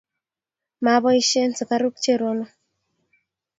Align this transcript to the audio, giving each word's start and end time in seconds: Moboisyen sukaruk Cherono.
Moboisyen 0.83 1.51
sukaruk 1.57 1.95
Cherono. 2.03 2.45